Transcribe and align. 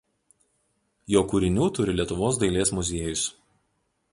Jo 1.15 1.21
kūrinių 1.33 1.67
turi 1.81 1.95
Lietuvos 1.99 2.41
dailės 2.45 2.73
muziejus. 2.79 3.29